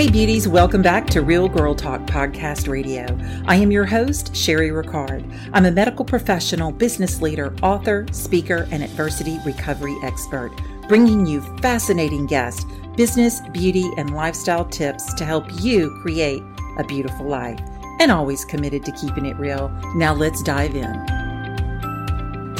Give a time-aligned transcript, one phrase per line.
[0.00, 3.06] Hey, beauties, welcome back to Real Girl Talk Podcast Radio.
[3.46, 5.30] I am your host, Sherry Ricard.
[5.52, 10.58] I'm a medical professional, business leader, author, speaker, and adversity recovery expert,
[10.88, 12.64] bringing you fascinating guests,
[12.96, 16.42] business, beauty, and lifestyle tips to help you create
[16.78, 17.60] a beautiful life.
[18.00, 19.68] And always committed to keeping it real.
[19.96, 21.29] Now, let's dive in.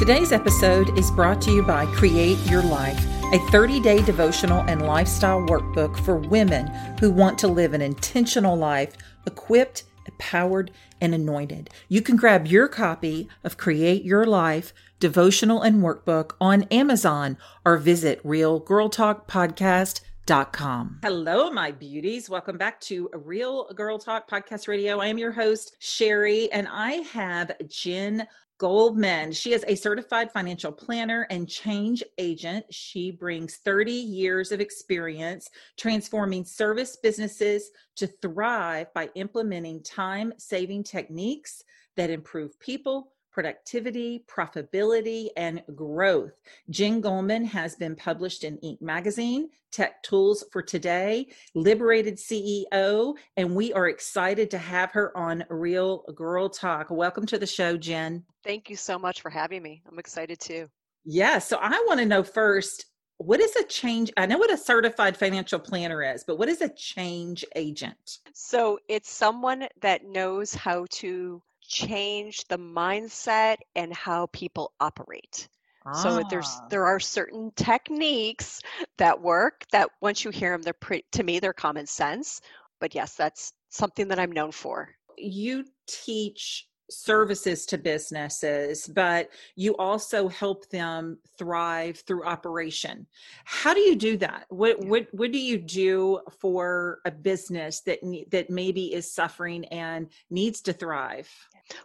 [0.01, 3.05] Today's episode is brought to you by Create Your Life
[3.35, 6.69] a 30 day devotional and lifestyle workbook for women
[6.99, 8.95] who want to live an intentional life,
[9.27, 10.71] equipped, empowered,
[11.03, 11.69] and anointed.
[11.91, 17.77] You can grab your copy of Create Your Life devotional and workbook on Amazon or
[17.77, 21.01] visit realgirltalkpodcast.com.
[21.03, 22.31] Hello, my beauties.
[22.31, 25.01] Welcome back to Real Girl Talk Podcast Radio.
[25.01, 28.27] I am your host, Sherry, and I have Jen
[28.61, 29.33] Goldman.
[29.33, 32.67] She is a certified financial planner and change agent.
[32.69, 40.85] She brings 30 years of experience transforming service businesses to thrive by implementing time saving
[40.85, 41.65] techniques
[41.97, 46.33] that improve people, productivity, profitability, and growth.
[46.69, 48.81] Jen Goldman has been published in Inc.
[48.83, 55.45] magazine, Tech Tools for Today, Liberated CEO, and we are excited to have her on
[55.49, 56.91] Real Girl Talk.
[56.91, 58.25] Welcome to the show, Jen.
[58.45, 59.83] Thank you so much for having me.
[59.89, 60.69] I'm excited too.
[61.05, 62.87] Yeah, so I want to know first
[63.23, 66.63] what is a change i know what a certified financial planner is but what is
[66.63, 74.27] a change agent so it's someone that knows how to change the mindset and how
[74.27, 75.49] people operate.
[75.87, 75.93] Ah.
[75.93, 78.61] So there's there are certain techniques
[78.99, 82.43] that work that once you hear them, they're pretty, to me they're common sense.
[82.81, 84.91] But yes, that's something that I'm known for.
[85.17, 93.07] You teach services to businesses, but you also help them thrive through operation.
[93.45, 94.47] How do you do that?
[94.49, 100.09] What what what do you do for a business that that maybe is suffering and
[100.31, 101.31] needs to thrive?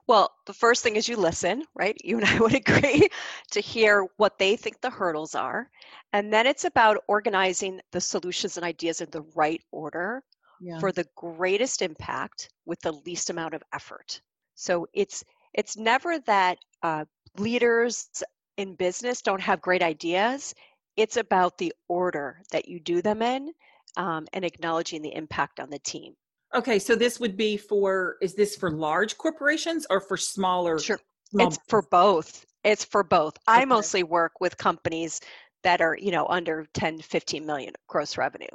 [0.08, 1.98] Well, the first thing is you listen, right?
[2.04, 3.08] You and I would agree
[3.52, 5.70] to hear what they think the hurdles are.
[6.14, 10.24] And then it's about organizing the solutions and ideas in the right order
[10.62, 10.80] yeah.
[10.80, 14.22] for the greatest impact with the least amount of effort.
[14.56, 17.06] So it's it's never that uh,
[17.38, 18.10] leaders
[18.58, 20.54] in business don't have great ideas.
[20.98, 23.52] It's about the order that you do them in
[23.98, 26.16] um, and acknowledging the impact on the team.
[26.56, 30.80] Okay, so this would be for is this for large corporations or for smaller?
[30.80, 31.00] Sure.
[31.30, 32.46] Small it's for both.
[32.64, 33.36] It's for both.
[33.50, 33.62] Okay.
[33.62, 35.20] I mostly work with companies
[35.64, 38.46] that are, you know, under 10, 15 million gross revenue.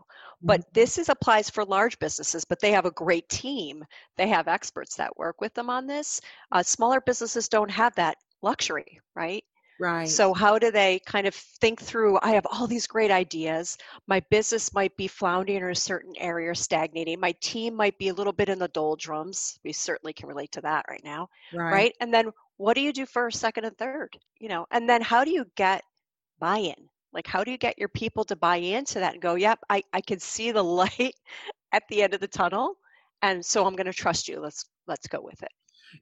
[0.42, 0.70] But mm-hmm.
[0.74, 3.84] this is applies for large businesses, but they have a great team.
[4.16, 6.20] They have experts that work with them on this.
[6.52, 9.44] Uh, smaller businesses don't have that luxury, right?
[9.80, 10.06] Right.
[10.06, 12.18] So, how do they kind of think through?
[12.22, 13.78] I have all these great ideas.
[14.06, 17.18] My business might be floundering in a certain area or stagnating.
[17.18, 19.58] My team might be a little bit in the doldrums.
[19.64, 21.30] We certainly can relate to that right now.
[21.54, 21.72] Right.
[21.72, 21.96] right?
[22.00, 24.18] And then, what do you do first, second, and third?
[24.38, 25.82] You know, and then how do you get
[26.38, 26.88] buy in?
[27.14, 29.82] Like, how do you get your people to buy into that and go, yep, I,
[29.94, 31.14] I can see the light
[31.72, 32.74] at the end of the tunnel.
[33.22, 34.40] And so I'm going to trust you.
[34.40, 35.52] Let's let's go with it.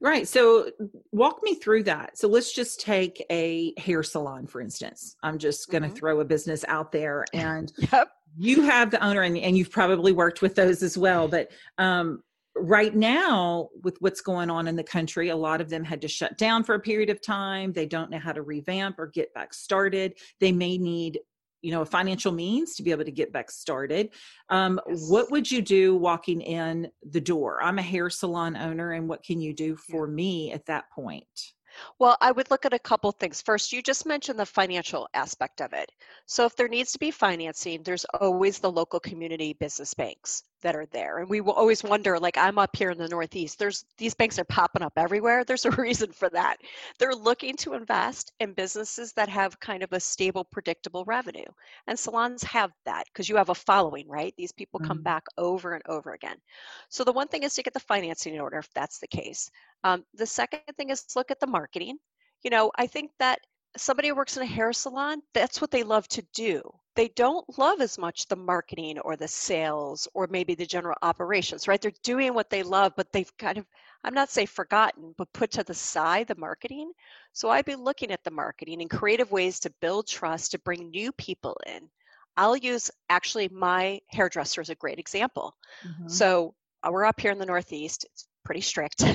[0.01, 0.27] Right.
[0.27, 0.71] So
[1.11, 2.17] walk me through that.
[2.17, 5.15] So let's just take a hair salon, for instance.
[5.23, 5.97] I'm just going to mm-hmm.
[5.97, 8.09] throw a business out there and yep.
[8.37, 11.27] you have the owner and, and you've probably worked with those as well.
[11.27, 12.23] But um,
[12.55, 16.07] right now, with what's going on in the country, a lot of them had to
[16.07, 17.73] shut down for a period of time.
[17.73, 20.15] They don't know how to revamp or get back started.
[20.39, 21.19] They may need
[21.61, 24.09] you know a financial means to be able to get back started
[24.49, 25.09] um, yes.
[25.09, 29.23] what would you do walking in the door i'm a hair salon owner and what
[29.23, 30.13] can you do for yeah.
[30.13, 31.53] me at that point
[31.99, 33.43] well, I would look at a couple things.
[33.43, 35.91] First, you just mentioned the financial aspect of it.
[36.25, 40.75] So, if there needs to be financing, there's always the local community business banks that
[40.75, 41.19] are there.
[41.19, 44.39] And we will always wonder like, I'm up here in the Northeast, there's these banks
[44.39, 45.43] are popping up everywhere.
[45.49, 46.57] There's a reason for that.
[46.97, 51.45] They're looking to invest in businesses that have kind of a stable, predictable revenue.
[51.87, 54.33] And salons have that because you have a following, right?
[54.37, 55.03] These people come mm-hmm.
[55.03, 56.37] back over and over again.
[56.89, 59.49] So, the one thing is to get the financing in order if that's the case.
[59.83, 61.97] Um, the second thing is look at the marketing.
[62.43, 63.39] You know, I think that
[63.77, 66.61] somebody who works in a hair salon, that's what they love to do.
[66.99, 71.65] They don't love as much the marketing or the sales or maybe the general operations,
[71.65, 71.79] right?
[71.79, 73.65] They're doing what they love, but they've kind of
[74.03, 76.91] I'm not say forgotten, but put to the side the marketing.
[77.31, 80.89] So I'd be looking at the marketing and creative ways to build trust to bring
[80.89, 81.89] new people in.
[82.35, 85.55] I'll use actually my hairdresser is a great example.
[85.87, 86.09] Mm-hmm.
[86.09, 86.53] So
[86.83, 88.07] uh, we're up here in the Northeast.
[88.11, 89.05] It's pretty strict.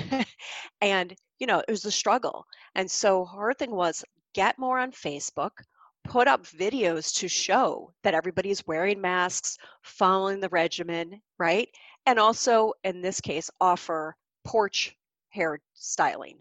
[0.81, 2.47] and, you know, it was a struggle.
[2.77, 4.03] And so her thing was
[4.33, 5.51] get more on Facebook,
[6.05, 11.69] put up videos to show that everybody's wearing masks, following the regimen, right?
[12.07, 14.15] And also, in this case, offer
[14.45, 14.95] porch
[15.31, 16.39] hair styling.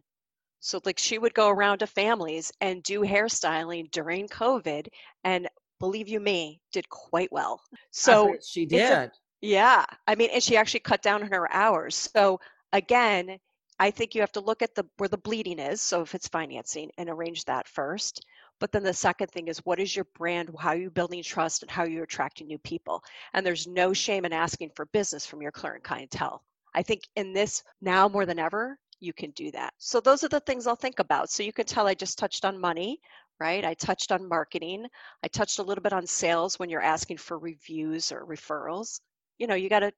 [0.60, 4.88] So, like, she would go around to families and do hairstyling during COVID,
[5.24, 5.48] and
[5.80, 7.62] believe you me, did quite well.
[7.92, 8.92] So she did.
[8.92, 9.12] A,
[9.42, 11.96] yeah, I mean, and she actually cut down on her hours.
[11.96, 12.40] So
[12.72, 13.40] again,
[13.80, 15.82] I think you have to look at the where the bleeding is.
[15.82, 18.26] So if it's financing, and arrange that first.
[18.64, 20.50] But then the second thing is what is your brand?
[20.58, 23.04] How are you building trust and how are you attracting new people?
[23.34, 26.46] And there's no shame in asking for business from your current clientele.
[26.74, 29.74] I think in this now more than ever, you can do that.
[29.80, 31.30] So those are the things I'll think about.
[31.30, 33.02] So you can tell I just touched on money,
[33.38, 33.66] right?
[33.66, 34.86] I touched on marketing.
[35.22, 39.02] I touched a little bit on sales when you're asking for reviews or referrals.
[39.40, 39.92] You know, you got to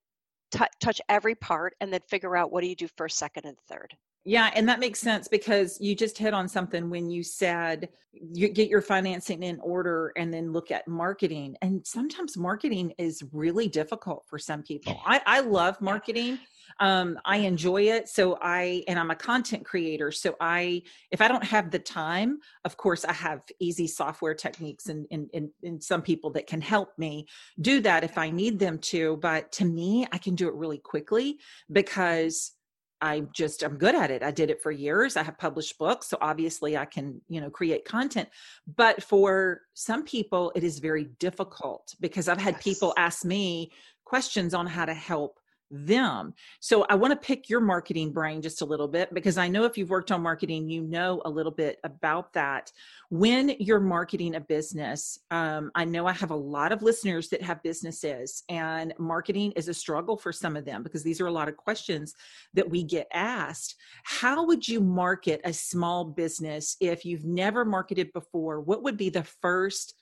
[0.79, 3.95] touch every part and then figure out what do you do first, second, and third.
[4.27, 8.49] Yeah, and that makes sense because you just hit on something when you said you
[8.49, 11.55] get your financing in order and then look at marketing.
[11.61, 14.99] And sometimes marketing is really difficult for some people.
[15.05, 16.39] I, I love marketing
[16.79, 20.81] um, i enjoy it so i and i'm a content creator so i
[21.11, 25.29] if i don't have the time of course i have easy software techniques and, and,
[25.33, 27.25] and, and some people that can help me
[27.61, 30.79] do that if i need them to but to me i can do it really
[30.79, 31.37] quickly
[31.71, 32.54] because
[33.01, 34.23] I just I'm good at it.
[34.23, 35.17] I did it for years.
[35.17, 38.29] I have published books, so obviously I can, you know, create content.
[38.75, 42.63] But for some people it is very difficult because I've had yes.
[42.63, 43.71] people ask me
[44.05, 45.39] questions on how to help
[45.71, 46.33] them.
[46.59, 49.63] So I want to pick your marketing brain just a little bit because I know
[49.63, 52.71] if you've worked on marketing, you know a little bit about that.
[53.09, 57.41] When you're marketing a business, um, I know I have a lot of listeners that
[57.41, 61.31] have businesses, and marketing is a struggle for some of them because these are a
[61.31, 62.13] lot of questions
[62.53, 63.75] that we get asked.
[64.03, 68.61] How would you market a small business if you've never marketed before?
[68.61, 69.93] What would be the first?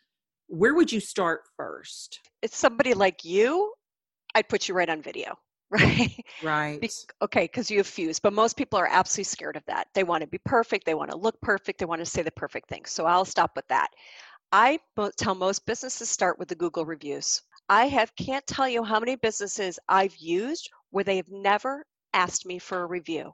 [0.48, 2.19] Where would you start first?
[2.42, 3.74] It's somebody like you
[4.36, 5.38] I'd put you right on video.
[5.73, 6.25] Right?
[6.43, 6.81] Right.
[6.81, 6.89] Be-
[7.21, 9.87] okay, because you have fuse, but most people are absolutely scared of that.
[9.93, 12.31] They want to be perfect, they want to look perfect, they want to say the
[12.31, 12.85] perfect thing.
[12.85, 13.89] So I'll stop with that.
[14.51, 14.79] I
[15.17, 17.41] tell most businesses start with the Google reviews.
[17.69, 22.45] I have can't tell you how many businesses I've used where they have never asked
[22.45, 23.33] me for a review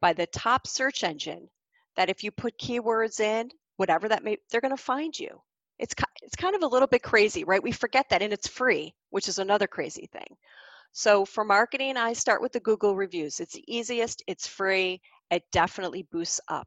[0.00, 1.48] by the top search engine
[1.96, 5.40] that if you put keywords in, whatever that may they're going to find you.
[5.78, 7.62] It's it's kind of a little bit crazy, right?
[7.62, 10.36] We forget that and it's free, which is another crazy thing.
[10.92, 13.40] So for marketing, I start with the Google reviews.
[13.40, 15.00] It's the easiest, it's free,
[15.30, 16.66] it definitely boosts up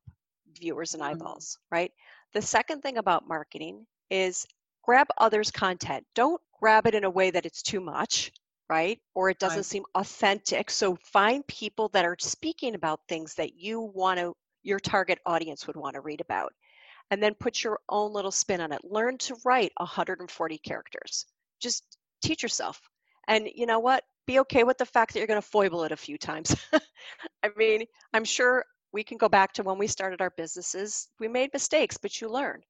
[0.59, 1.13] viewers and mm-hmm.
[1.13, 1.91] eyeballs, right?
[2.33, 4.45] The second thing about marketing is
[4.83, 6.06] grab others' content.
[6.15, 8.31] Don't grab it in a way that it's too much,
[8.69, 9.00] right?
[9.15, 9.65] Or it doesn't right.
[9.65, 10.69] seem authentic.
[10.69, 14.33] So find people that are speaking about things that you want to,
[14.63, 16.53] your target audience would want to read about.
[17.09, 18.85] And then put your own little spin on it.
[18.85, 21.25] Learn to write 140 characters.
[21.59, 22.79] Just teach yourself.
[23.27, 24.06] And you know what?
[24.31, 26.56] Be okay with the fact that you're going to foible it a few times.
[27.44, 28.63] I mean, I'm sure
[28.94, 31.10] we can go back to when we started our businesses.
[31.19, 32.62] We made mistakes, but you learn.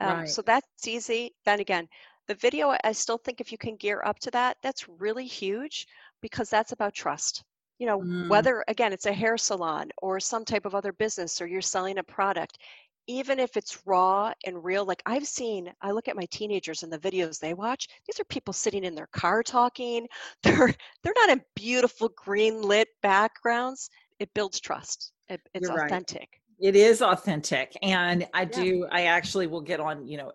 [0.00, 0.28] Um, right.
[0.28, 1.34] So that's easy.
[1.44, 1.88] Then again,
[2.28, 5.86] the video, I still think if you can gear up to that, that's really huge
[6.22, 7.42] because that's about trust.
[7.78, 8.28] You know, mm.
[8.28, 11.98] whether again it's a hair salon or some type of other business or you're selling
[11.98, 12.58] a product,
[13.06, 16.92] even if it's raw and real like i've seen i look at my teenagers and
[16.92, 20.06] the videos they watch these are people sitting in their car talking.
[20.42, 23.90] They're they're not in beautiful green lit backgrounds.
[24.18, 25.12] It builds trust.
[25.28, 26.28] It, it's You're authentic.
[26.60, 26.68] Right.
[26.68, 30.30] it is authentic and i do i actually will get on you know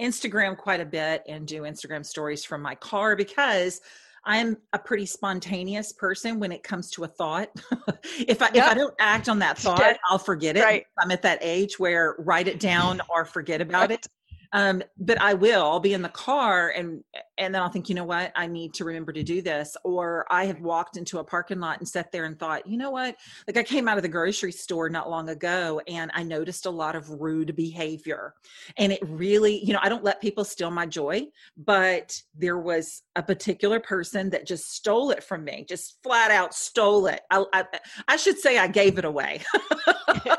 [0.00, 3.80] instagram quite a bit and do instagram stories from my car because
[4.26, 7.50] I'm a pretty spontaneous person when it comes to a thought.
[8.26, 8.56] if I yep.
[8.56, 10.64] if I don't act on that thought, I'll forget it.
[10.64, 10.86] Right.
[10.98, 13.92] I'm at that age where write it down or forget about right.
[13.92, 14.06] it.
[14.52, 15.62] Um, but I will.
[15.62, 17.02] I'll be in the car and
[17.38, 19.76] and then I'll think, you know what, I need to remember to do this.
[19.84, 22.90] Or I have walked into a parking lot and sat there and thought, you know
[22.90, 26.66] what, like I came out of the grocery store not long ago and I noticed
[26.66, 28.34] a lot of rude behavior,
[28.76, 31.26] and it really, you know, I don't let people steal my joy,
[31.56, 36.54] but there was a particular person that just stole it from me, just flat out
[36.54, 37.22] stole it.
[37.30, 37.64] I I,
[38.08, 39.42] I should say I gave it away.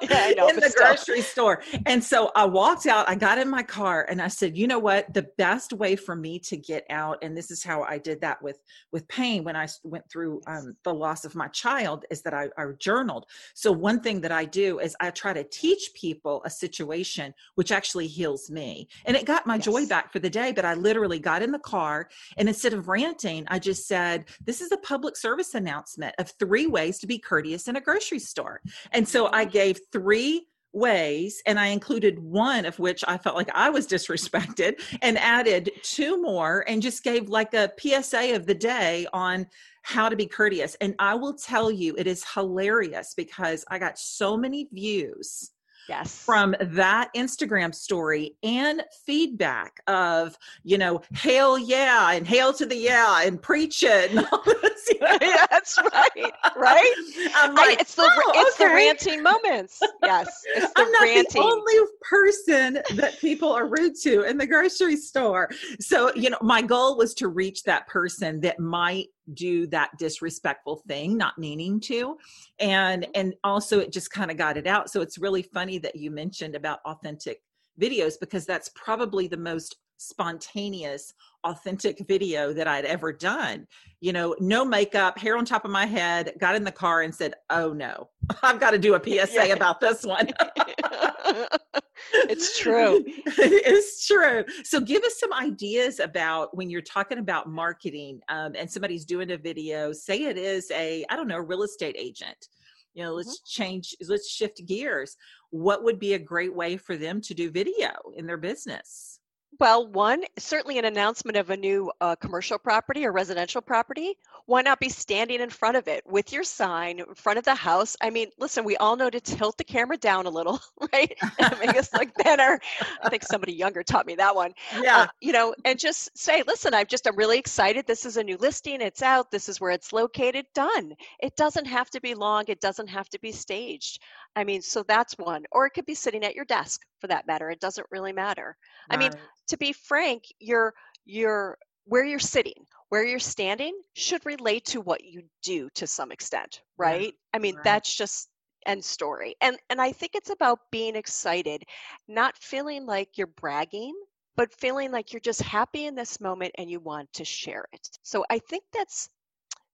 [0.02, 0.86] yeah, know, in the still.
[0.86, 1.62] grocery store.
[1.86, 4.80] And so I walked out, I got in my car and I said, you know
[4.80, 5.14] what?
[5.14, 8.42] The best way for me to get out, and this is how I did that
[8.42, 8.60] with
[8.92, 12.50] with pain when I went through um, the loss of my child, is that I,
[12.58, 13.25] I journaled.
[13.54, 17.72] So one thing that I do is I try to teach people a situation which
[17.72, 18.88] actually heals me.
[19.06, 19.65] And it got my yes.
[19.65, 22.88] joy back for the day, but I literally got in the car and instead of
[22.88, 27.18] ranting, I just said, this is a public service announcement of three ways to be
[27.20, 28.62] courteous in a grocery store.
[28.92, 33.50] And so I gave three ways and i included one of which i felt like
[33.53, 38.55] i was disrespected and added two more and just gave like a psa of the
[38.55, 39.48] day on
[39.88, 40.75] how to be courteous.
[40.82, 45.51] And i will tell you it is hilarious because i got so many views
[45.89, 52.65] yes from that instagram story and feedback of you know hail yeah and hail to
[52.65, 55.18] the yeah and preach it and all this, you know?
[55.22, 56.94] yeah, that's right right
[57.36, 58.70] I'm like, I, it's the oh, it's okay.
[58.70, 61.42] the ranting moments yes it's the i'm not ranting.
[61.42, 65.50] the only person that people are rude to in the grocery store
[65.80, 70.82] so you know my goal was to reach that person that might do that disrespectful
[70.88, 72.17] thing not meaning to
[72.60, 73.12] and mm-hmm.
[73.15, 76.12] and also it just kind of got it out so it's really funny that you
[76.12, 77.41] mentioned about authentic
[77.82, 81.13] videos because that's probably the most spontaneous
[81.46, 83.65] authentic video that i'd ever done
[84.01, 87.15] you know no makeup hair on top of my head got in the car and
[87.15, 88.10] said oh no
[88.44, 89.53] i've got to do a psa yeah.
[89.53, 90.29] about this one
[92.13, 93.03] it's true.
[93.25, 94.43] it's true.
[94.63, 99.31] So, give us some ideas about when you're talking about marketing um, and somebody's doing
[99.31, 102.47] a video, say it is a, I don't know, real estate agent.
[102.93, 103.63] You know, let's mm-hmm.
[103.63, 105.17] change, let's shift gears.
[105.50, 109.19] What would be a great way for them to do video in their business?
[109.59, 114.17] Well, one, certainly an announcement of a new uh, commercial property or residential property.
[114.47, 117.55] Why not be standing in front of it with your sign in front of the
[117.55, 117.95] house?
[118.01, 120.59] I mean, listen, we all know to tilt the camera down a little,
[120.93, 121.13] right?
[121.59, 122.59] Make us look better.
[123.01, 124.53] I think somebody younger taught me that one.
[124.81, 124.97] Yeah.
[124.97, 127.88] Uh, you know, and just say, listen, I'm just, I'm really excited.
[127.88, 128.81] This is a new listing.
[128.81, 129.31] It's out.
[129.31, 130.45] This is where it's located.
[130.53, 130.95] Done.
[131.19, 132.43] It doesn't have to be long.
[132.47, 134.01] It doesn't have to be staged.
[134.36, 135.46] I mean, so that's one.
[135.51, 137.50] Or it could be sitting at your desk for that matter.
[137.50, 138.58] It doesn't really matter.
[138.89, 138.98] Right.
[138.98, 139.12] I mean,
[139.48, 140.74] to be frank, your
[141.06, 146.12] your where you're sitting, where you're standing should relate to what you do to some
[146.12, 147.06] extent, right?
[147.06, 147.12] Yeah.
[147.34, 147.63] I mean, right.
[147.63, 148.30] that's just
[148.65, 149.36] end story.
[149.42, 151.63] And and I think it's about being excited,
[152.08, 153.94] not feeling like you're bragging,
[154.36, 157.89] but feeling like you're just happy in this moment and you want to share it.
[158.04, 159.10] So I think that's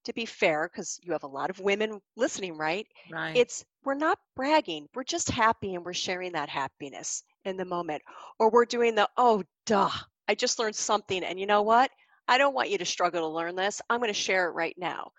[0.04, 2.86] to be fair, because you have a lot of women listening, right?
[3.10, 3.36] Right.
[3.36, 8.02] It's we're not bragging, we're just happy and we're sharing that happiness in the moment.
[8.38, 9.90] Or we're doing the, oh, duh,
[10.28, 11.24] I just learned something.
[11.24, 11.90] And you know what?
[12.28, 13.82] I don't want you to struggle to learn this.
[13.90, 15.10] I'm going to share it right now.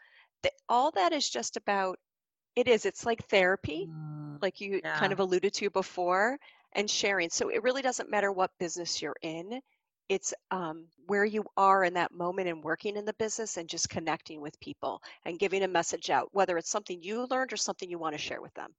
[0.44, 2.00] The, all that is just about,
[2.56, 4.98] it is, it's like therapy, mm, like you yeah.
[4.98, 6.38] kind of alluded to before,
[6.74, 7.30] and sharing.
[7.30, 9.60] So it really doesn't matter what business you're in
[10.10, 13.90] it's um, where you are in that moment and working in the business and just
[13.90, 17.90] connecting with people and giving a message out, whether it's something you learned or something
[17.90, 18.74] you want to share with them.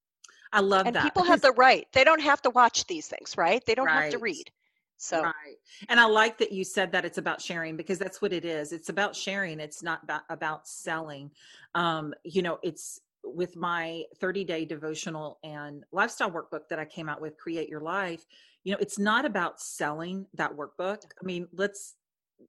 [0.53, 1.03] I love and that.
[1.03, 1.87] And people have the right.
[1.93, 3.65] They don't have to watch these things, right?
[3.67, 4.05] They don't right.
[4.05, 4.51] have to read.
[4.97, 5.57] So right.
[5.89, 8.73] And I like that you said that it's about sharing because that's what it is.
[8.73, 9.59] It's about sharing.
[9.59, 11.31] It's not about, about selling.
[11.75, 17.09] Um, you know, it's with my 30 day devotional and lifestyle workbook that I came
[17.09, 18.25] out with, Create Your Life
[18.65, 21.03] you know it's not about selling that workbook.
[21.05, 21.95] I mean let's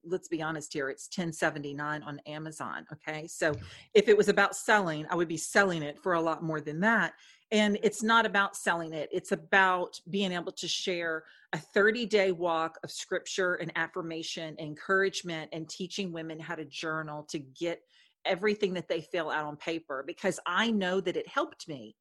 [0.03, 3.27] let's be honest here it's 1079 on amazon okay?
[3.27, 3.53] So
[3.93, 6.79] if it was about selling i would be selling it for a lot more than
[6.81, 7.13] that.
[7.51, 12.31] And it's not about selling it it's about being able to share a 30 day
[12.31, 17.81] walk of scripture and affirmation encouragement and teaching women how to journal to get
[18.25, 21.95] everything that they fill out on paper because i know that it helped me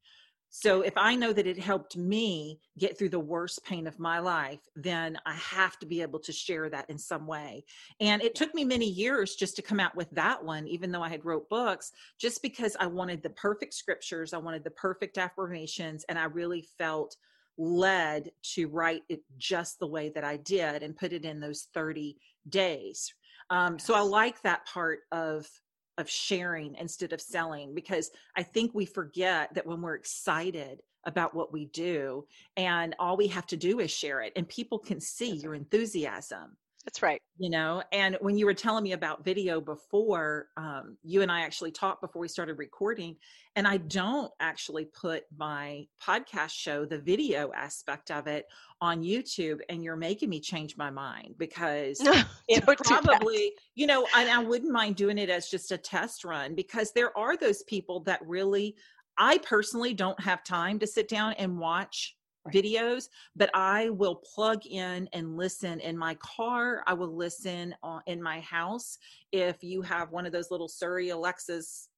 [0.57, 4.21] so if I know that it helped me get through the worst pain of my
[4.21, 7.65] life, then I have to be able to share that in some way.
[7.99, 11.03] And it took me many years just to come out with that one, even though
[11.03, 15.19] I had wrote books, just because I wanted the perfect scriptures, I wanted the perfect
[15.19, 17.17] affirmations, and I really felt
[17.59, 21.67] led to write it just the way that I did and put it in those
[21.75, 22.17] 30
[22.49, 23.13] days.
[23.51, 25.49] Um, so I like that part of
[25.99, 31.35] of sharing instead of selling because I think we forget that when we're excited about
[31.35, 35.01] what we do and all we have to do is share it and people can
[35.01, 36.57] see your enthusiasm.
[36.85, 37.21] That's right.
[37.39, 41.41] You know, and when you were telling me about video before, um, you and I
[41.41, 43.17] actually talked before we started recording,
[43.57, 48.47] and I don't actually put my podcast show, the video aspect of it,
[48.83, 49.61] on YouTube.
[49.71, 52.01] And you're making me change my mind because
[52.49, 56.55] it probably, you know, and I wouldn't mind doing it as just a test run
[56.55, 58.77] because there are those people that really
[59.17, 62.55] I personally don't have time to sit down and watch right.
[62.55, 66.83] videos, but I will plug in and listen in my car.
[66.87, 67.75] I will listen
[68.07, 68.99] in my house.
[69.33, 71.89] If you have one of those little Siri Alexas,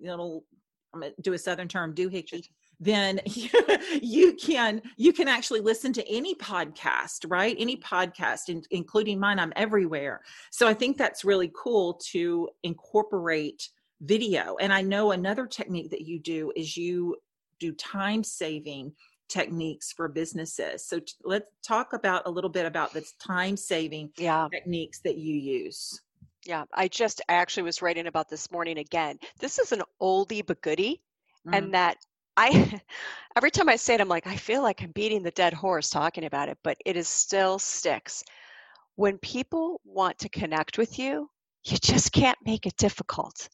[0.00, 0.44] little,
[0.94, 2.48] I'm going to do a Southern term, doohickey
[2.80, 3.20] then
[4.02, 9.38] you, can you can actually listen to any podcast right any podcast in, including mine
[9.38, 10.20] i'm everywhere
[10.50, 13.68] so i think that's really cool to incorporate
[14.02, 17.16] video and i know another technique that you do is you
[17.58, 18.92] do time saving
[19.28, 24.10] techniques for businesses so t- let's talk about a little bit about the time saving
[24.16, 24.48] yeah.
[24.52, 26.00] techniques that you use
[26.44, 30.46] yeah i just I actually was writing about this morning again this is an oldie
[30.46, 31.02] but goodie
[31.46, 31.54] mm-hmm.
[31.54, 31.96] and that
[32.36, 32.80] I
[33.36, 35.90] every time I say it, I'm like, I feel like I'm beating the dead horse
[35.90, 38.22] talking about it, but it is still sticks.
[38.96, 41.30] When people want to connect with you,
[41.64, 43.48] you just can't make it difficult.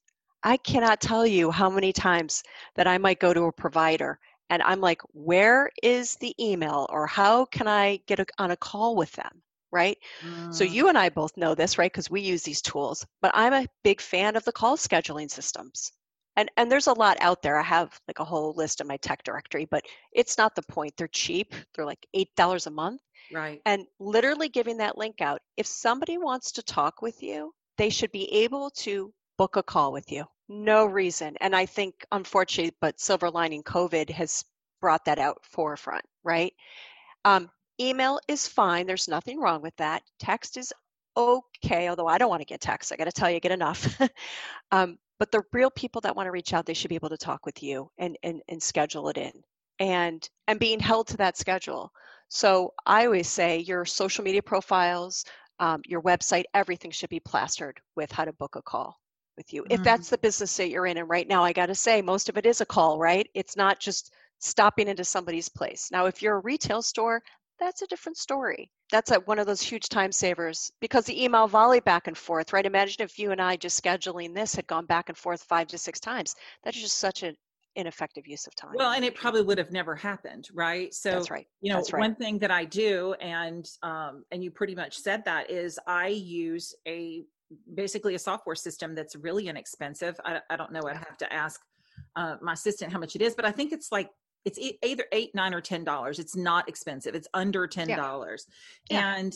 [0.45, 2.43] I cannot tell you how many times
[2.75, 4.19] that I might go to a provider
[4.53, 8.57] and I'm like, where is the email or how can I get a, on a
[8.57, 9.43] call with them?
[9.71, 9.97] Right.
[10.23, 10.53] Mm.
[10.55, 11.91] So you and I both know this, right?
[11.91, 15.93] Because we use these tools, but I'm a big fan of the call scheduling systems
[16.37, 18.97] and and there's a lot out there i have like a whole list in my
[18.99, 23.03] tech directory but it's not the point they're cheap they're like eight dollars a month
[23.33, 27.91] right and literally giving that link out if somebody wants to talk with you they
[27.91, 32.75] should be able to book a call with you no reason and i think unfortunately
[32.81, 34.45] but silver lining covid has
[34.81, 36.53] brought that out forefront right?
[37.25, 40.73] Um, email is fine there's nothing wrong with that text is
[41.17, 43.99] okay although i don't want to get text i got to tell you get enough.
[44.73, 47.17] Um, but the real people that want to reach out they should be able to
[47.17, 49.33] talk with you and and, and schedule it in
[49.79, 51.93] and and being held to that schedule.
[52.29, 55.25] So i always say your social media profiles
[55.61, 58.99] um, your website everything should be plastered with how to book a call
[59.37, 59.73] with you mm-hmm.
[59.73, 62.29] if that's the business that you're in and right now i got to say most
[62.29, 66.21] of it is a call right it's not just stopping into somebody's place now if
[66.21, 67.23] you're a retail store
[67.63, 68.71] that's a different story.
[68.91, 72.53] That's a, one of those huge time savers because the email volley back and forth,
[72.53, 72.67] right?
[72.67, 75.79] Imagine if you and I just scheduling this had gone back and forth five to
[75.79, 76.35] six times.
[76.65, 77.37] That's just such an
[77.77, 78.73] ineffective use of time.
[78.75, 80.93] Well, and it probably would have never happened, right?
[80.93, 81.47] So that's right.
[81.61, 82.01] You know, right.
[82.01, 86.09] one thing that I do, and um, and you pretty much said that is I
[86.09, 87.23] use a
[87.75, 90.19] basically a software system that's really inexpensive.
[90.25, 90.83] I, I don't know.
[90.89, 91.61] I'd have to ask
[92.17, 94.11] uh, my assistant how much it is, but I think it's like
[94.45, 98.47] it's either eight nine or ten dollars it's not expensive it's under ten dollars
[98.91, 99.17] yeah.
[99.17, 99.35] and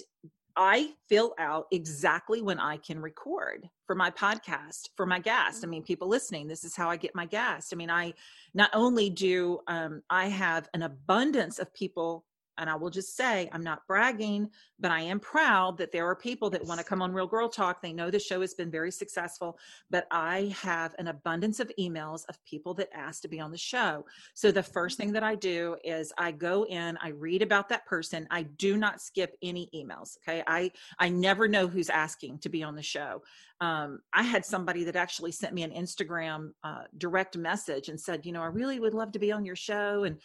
[0.56, 5.66] i fill out exactly when i can record for my podcast for my guest i
[5.66, 5.70] mm.
[5.70, 8.12] mean people listening this is how i get my guest i mean i
[8.54, 12.24] not only do um, i have an abundance of people
[12.58, 16.16] and I will just say, I'm not bragging, but I am proud that there are
[16.16, 17.82] people that want to come on Real Girl Talk.
[17.82, 19.58] They know the show has been very successful,
[19.90, 23.58] but I have an abundance of emails of people that ask to be on the
[23.58, 24.04] show.
[24.34, 27.86] So the first thing that I do is I go in, I read about that
[27.86, 28.26] person.
[28.30, 30.16] I do not skip any emails.
[30.18, 30.42] Okay.
[30.46, 33.22] I, I never know who's asking to be on the show.
[33.60, 38.26] Um, I had somebody that actually sent me an Instagram uh, direct message and said,
[38.26, 40.04] you know, I really would love to be on your show.
[40.04, 40.18] And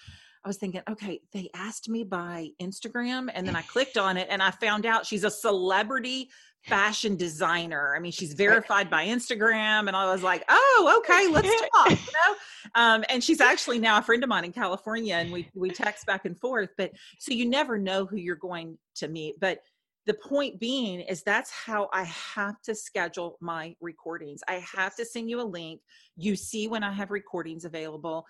[0.44, 4.28] I was thinking, okay, they asked me by Instagram and then I clicked on it
[4.30, 6.30] and I found out she's a celebrity
[6.64, 7.96] fashion designer.
[7.96, 11.96] I mean, she's verified by Instagram and I was like, oh, okay, let's talk, you
[11.96, 12.36] know?
[12.76, 16.06] Um, and she's actually now a friend of mine in California and we, we text
[16.06, 19.40] back and forth, but so you never know who you're going to meet.
[19.40, 19.60] But
[20.08, 24.42] the point being is that's how I have to schedule my recordings.
[24.48, 25.82] I have to send you a link.
[26.16, 28.26] You see when I have recordings available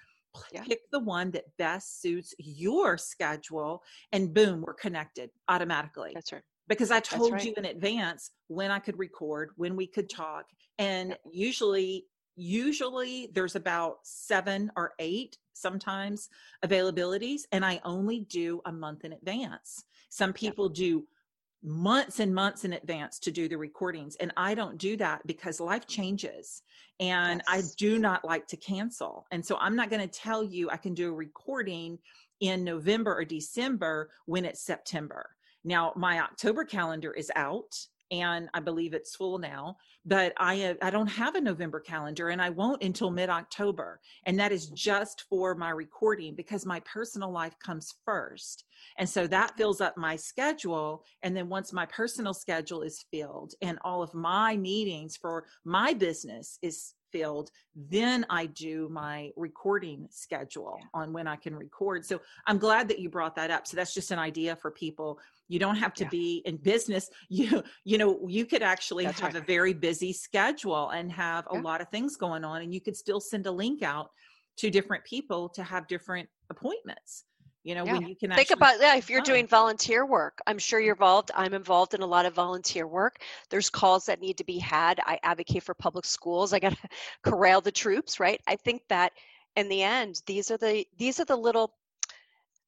[0.51, 0.63] yeah.
[0.63, 6.43] pick the one that best suits your schedule and boom we're connected automatically that's right
[6.67, 7.45] because i told right.
[7.45, 10.45] you in advance when i could record when we could talk
[10.79, 11.15] and yeah.
[11.31, 16.29] usually usually there's about seven or eight sometimes
[16.65, 20.83] availabilities and i only do a month in advance some people yeah.
[20.85, 21.07] do
[21.63, 25.59] months and months in advance to do the recordings and i don't do that because
[25.59, 26.63] life changes
[26.99, 27.63] and yes.
[27.63, 30.77] i do not like to cancel and so i'm not going to tell you i
[30.77, 31.99] can do a recording
[32.39, 35.29] in november or december when it's september
[35.63, 37.75] now my october calendar is out
[38.11, 39.77] and I believe it's full now.
[40.05, 43.99] But I uh, I don't have a November calendar, and I won't until mid October,
[44.25, 48.65] and that is just for my recording because my personal life comes first,
[48.97, 51.03] and so that fills up my schedule.
[51.23, 55.93] And then once my personal schedule is filled, and all of my meetings for my
[55.93, 62.05] business is filled, then I do my recording schedule on when I can record.
[62.05, 63.67] So I'm glad that you brought that up.
[63.67, 65.19] So that's just an idea for people.
[65.47, 66.09] You don't have to yeah.
[66.09, 67.09] be in business.
[67.29, 69.43] You you know, you could actually that's have right.
[69.43, 71.59] a very busy schedule and have yeah.
[71.59, 74.11] a lot of things going on and you could still send a link out
[74.57, 77.23] to different people to have different appointments
[77.63, 77.99] you know Yeah.
[77.99, 81.31] when you can Think about yeah If you're doing volunteer work, I'm sure you're involved.
[81.35, 83.21] I'm involved in a lot of volunteer work.
[83.49, 84.99] There's calls that need to be had.
[85.05, 86.53] I advocate for public schools.
[86.53, 86.89] I got to
[87.23, 88.39] corral the troops, right?
[88.47, 89.13] I think that
[89.55, 91.75] in the end, these are the these are the little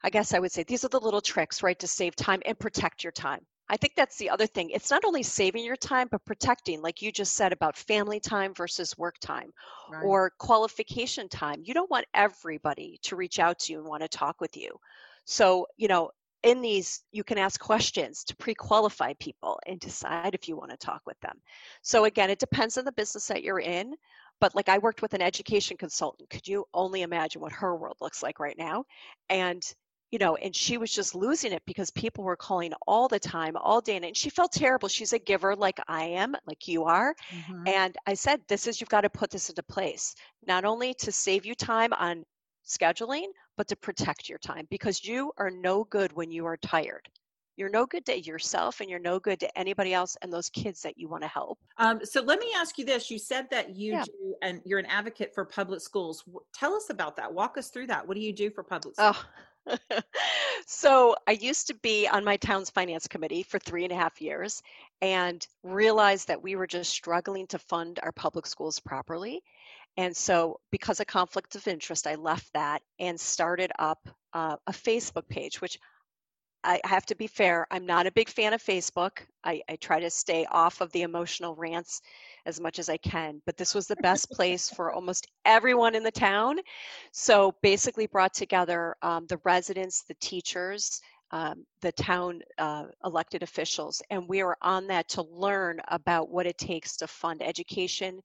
[0.04, 2.60] I guess I would say these are the little tricks, right, to save time and
[2.60, 3.46] protect your time.
[3.70, 4.70] I think that's the other thing.
[4.70, 8.54] It's not only saving your time, but protecting, like you just said about family time
[8.54, 9.52] versus work time
[9.88, 10.18] Right.
[10.18, 11.62] or qualification time.
[11.64, 14.78] You don't want everybody to reach out to you and want to talk with you.
[15.26, 16.12] So, you know,
[16.44, 20.72] in these, you can ask questions to pre qualify people and decide if you want
[20.72, 21.42] to talk with them.
[21.82, 23.96] So, again, it depends on the business that you're in.
[24.42, 26.30] But like I worked with an education consultant.
[26.30, 28.84] Could you only imagine what her world looks like right now?
[29.30, 29.64] And
[30.14, 33.58] you know, and she was just losing it because people were calling all the time,
[33.58, 34.88] all day, and she felt terrible.
[34.88, 37.16] She's a giver like I am, like you are.
[37.32, 37.74] Mhm.
[37.74, 40.14] And I said, this is, you've got to put this into place,
[40.46, 42.24] not only to save you time on
[42.64, 43.26] scheduling,
[43.58, 47.10] but to protect your time because you are no good when you are tired.
[47.56, 50.84] You're no good to yourself and you're no good to anybody else and those kids
[50.84, 51.58] that you want to help.
[51.78, 54.04] Um, so let me ask you this: You said that you Yeah.
[54.04, 56.24] do, and you're an advocate for public schools.
[56.54, 57.34] Tell us about that.
[57.34, 58.08] Walk us through that.
[58.08, 59.18] What do you do for public schools?
[59.18, 59.26] Oh.
[60.68, 64.22] so I used to be on my town's finance committee for three and a half
[64.22, 64.62] years
[65.02, 69.44] and realized that we were just struggling to fund our public schools properly.
[69.96, 74.72] And so, because of conflict of interest, I left that and started up uh, a
[74.72, 75.78] Facebook page, which
[76.64, 79.20] I have to be fair, I'm not a big fan of Facebook.
[79.44, 82.02] I, I try to stay off of the emotional rants
[82.46, 86.04] as much as I can, but this was the best place for almost everyone in
[86.04, 86.60] the town.
[87.12, 94.02] So basically, brought together um, the residents, the teachers, um, the town uh, elected officials,
[94.10, 98.22] and we were on that to learn about what it takes to fund education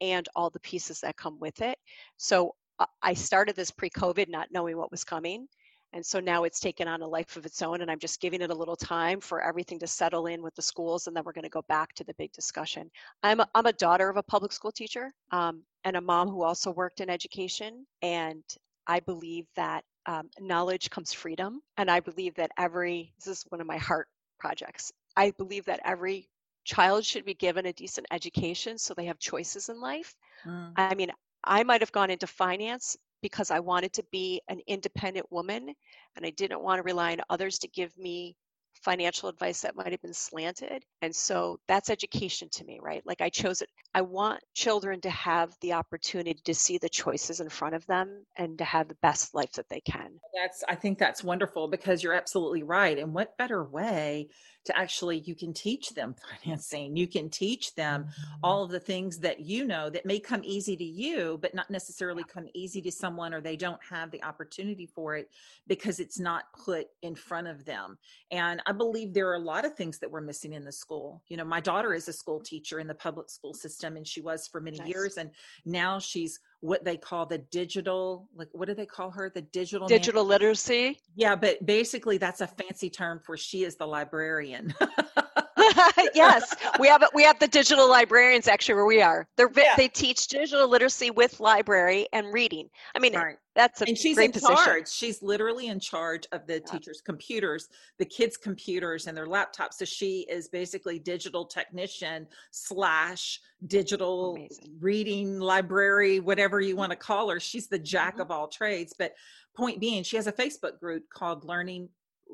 [0.00, 1.78] and all the pieces that come with it.
[2.16, 2.54] So
[3.02, 5.46] I started this pre COVID, not knowing what was coming.
[5.92, 8.40] And so now it's taken on a life of its own, and I'm just giving
[8.40, 11.32] it a little time for everything to settle in with the schools, and then we're
[11.32, 12.90] going to go back to the big discussion.
[13.22, 16.42] I'm a, I'm a daughter of a public school teacher um, and a mom who
[16.42, 18.42] also worked in education, and
[18.86, 23.60] I believe that um, knowledge comes freedom, and I believe that every this is one
[23.60, 24.92] of my heart projects.
[25.16, 26.28] I believe that every
[26.64, 30.16] child should be given a decent education so they have choices in life.
[30.46, 30.72] Mm.
[30.76, 31.10] I mean,
[31.44, 35.74] I might have gone into finance because I wanted to be an independent woman
[36.16, 38.36] and I didn't want to rely on others to give me
[38.74, 40.84] financial advice that might have been slanted.
[41.02, 43.02] And so that's education to me, right?
[43.06, 43.68] Like I chose it.
[43.94, 48.24] I want children to have the opportunity to see the choices in front of them
[48.36, 50.10] and to have the best life that they can.
[50.34, 52.98] That's I think that's wonderful because you're absolutely right.
[52.98, 54.28] And what better way
[54.64, 56.96] to actually you can teach them financing.
[56.96, 58.34] You can teach them mm-hmm.
[58.42, 61.70] all of the things that you know that may come easy to you but not
[61.70, 65.30] necessarily come easy to someone or they don't have the opportunity for it
[65.66, 67.98] because it's not put in front of them.
[68.30, 71.22] And I believe there are a lot of things that we're missing in the school.
[71.28, 74.20] You know, my daughter is a school teacher in the public school system and she
[74.20, 74.88] was for many Nice.
[74.88, 75.30] years and
[75.64, 79.88] now she's what they call the digital like what do they call her the digital
[79.88, 80.98] man- Digital literacy.
[81.16, 84.72] yeah, but basically that's a fancy term for she is the librarian.
[86.14, 89.26] yes, we have we have the digital librarians actually where we are.
[89.36, 89.74] They're Yeah.
[89.76, 92.68] they teach digital literacy with library and reading.
[92.94, 93.36] I mean, right.
[93.54, 94.56] that's a And she's in position.
[94.56, 94.88] charge.
[94.88, 96.72] She's literally in charge of the Yeah.
[96.72, 99.74] teachers' computers, the kids' computers and their laptops.
[99.74, 104.76] So she is basically digital technician slash digital Amazing.
[104.80, 107.38] reading library, whatever you want to call her.
[107.40, 108.20] She's the jack Mhm.
[108.22, 108.92] of all trades.
[108.98, 109.14] But
[109.54, 111.88] point being, she has a Facebook group called Learning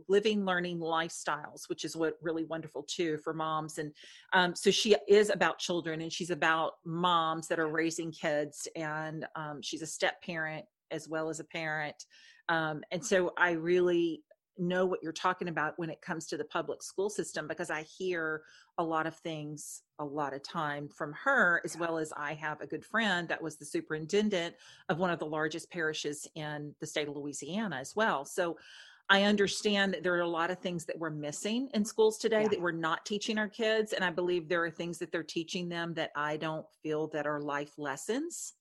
[0.08, 3.92] living learning lifestyles which is what really wonderful too for moms and
[4.32, 9.26] um, so she is about children and she's about moms that are raising kids and
[9.36, 12.04] um, she's a step parent as well as a parent
[12.48, 14.22] um, and so i really
[14.58, 17.82] know what you're talking about when it comes to the public school system because i
[17.82, 18.42] hear
[18.78, 22.60] a lot of things a lot of time from her as well as i have
[22.60, 24.54] a good friend that was the superintendent
[24.88, 28.56] of one of the largest parishes in the state of louisiana as well so
[29.10, 32.42] I understand that there are a lot of things that we're missing in schools today
[32.42, 32.48] Yeah.
[32.48, 33.92] that we're not teaching our kids.
[33.92, 37.26] And I believe there are things that they're teaching them that I don't feel that
[37.26, 38.54] are life lessons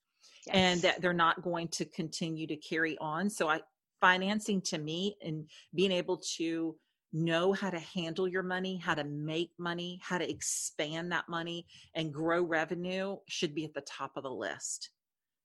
[0.49, 3.29] and that they're not going to continue to carry on.
[3.29, 3.61] So I
[3.99, 6.77] financing to me and being able to
[7.13, 11.65] know how to handle your money, how to make money, how to expand that money
[11.95, 14.91] and grow revenue should be at the top of the list.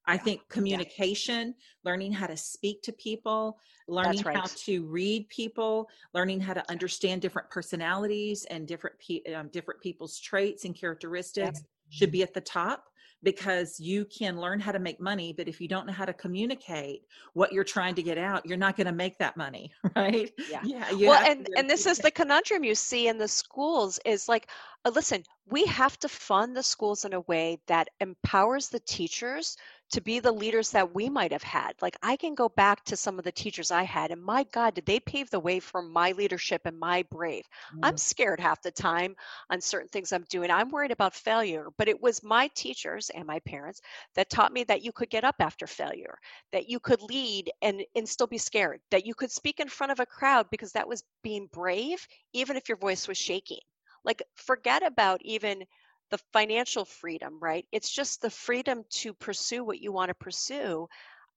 [0.07, 4.37] I think communication, learning how to speak to people, learning right.
[4.37, 9.81] how to read people, learning how to understand different personalities and different pe- um, different
[9.81, 12.85] people's traits and characteristics should be at the top
[13.23, 16.13] because you can learn how to make money but if you don't know how to
[16.13, 17.03] communicate
[17.35, 20.33] what you're trying to get out you're not going to make that money right?
[20.51, 24.29] Yeah, yeah well and and this is the conundrum you see in the schools is
[24.29, 24.49] like
[24.85, 29.57] uh, listen we have to fund the schools in a way that empowers the teachers
[29.93, 31.75] to be the leaders that we might have had.
[31.81, 34.75] Like I can go back to some of the teachers I had, and my God,
[34.75, 37.47] did they pave the way for my leadership and my brave?
[37.75, 37.81] Mm.
[37.83, 39.15] I'm scared half the time
[39.51, 40.51] on certain things I'm doing.
[40.51, 43.81] I'm worried about failure, but it was my teachers and my parents
[44.15, 46.19] that taught me that you could get up after failure,
[46.53, 49.93] that you could lead and, and still be scared, that you could speak in front
[49.93, 53.61] of a crowd because that was being brave, even if your voice was shaking.
[54.05, 55.65] Like forget about even
[56.13, 57.67] the financial freedom, right?
[57.73, 60.87] It's just the freedom to pursue what you want to pursue.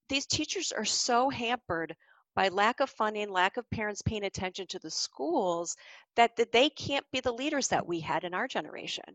[0.10, 1.96] These teachers are so hampered
[2.36, 5.78] by lack of funding, lack of parents paying attention to the schools
[6.18, 9.06] that, that they can't be the leaders that we had in our generation.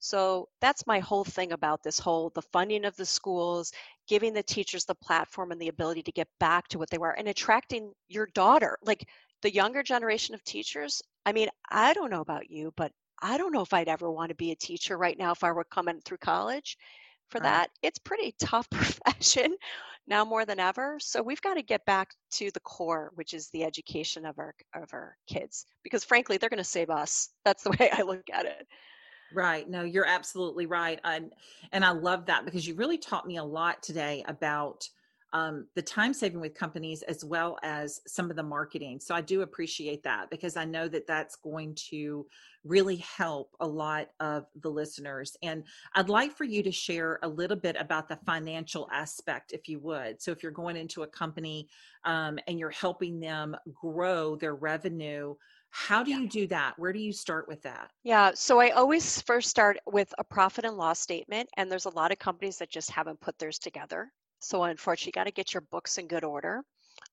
[0.00, 3.72] So that's my whole thing about this whole the funding of the schools,
[4.06, 7.12] giving the teachers the platform and the ability to get back to what they were
[7.12, 8.76] and attracting your daughter.
[8.82, 9.08] Like
[9.40, 13.52] the younger generation of teachers, I mean, I don't know about you, but I don't
[13.52, 16.00] know if I'd ever want to be a teacher right now if I were coming
[16.04, 16.76] through college
[17.30, 17.44] for right.
[17.44, 17.70] that.
[17.82, 19.56] It's pretty tough profession
[20.06, 20.98] now more than ever.
[21.00, 24.54] So we've got to get back to the core, which is the education of our
[24.74, 27.30] of our kids because frankly, they're going to save us.
[27.44, 28.66] That's the way I look at it.
[29.32, 29.68] Right.
[29.68, 31.00] No, you're absolutely right.
[31.04, 31.32] And
[31.72, 34.88] and I love that because you really taught me a lot today about
[35.36, 38.98] um, the time saving with companies as well as some of the marketing.
[39.00, 42.26] So I do appreciate that because I know that that's going to
[42.64, 45.36] really help a lot of the listeners.
[45.42, 49.68] And I'd like for you to share a little bit about the financial aspect, if
[49.68, 50.22] you would.
[50.22, 51.68] So if you're going into a company
[52.04, 55.34] um, and you're helping them grow their revenue,
[55.68, 56.20] how do yeah.
[56.20, 56.78] you do that?
[56.78, 57.90] Where do you start with that?
[58.04, 61.90] Yeah, so I always first start with a profit and loss statement, and there's a
[61.90, 64.10] lot of companies that just haven't put theirs together.
[64.40, 66.62] So unfortunately, you got to get your books in good order.